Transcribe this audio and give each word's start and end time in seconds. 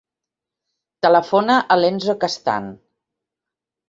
Telefona 1.05 1.57
a 1.75 1.77
l'Enzo 1.81 2.15
Castan. 2.23 2.71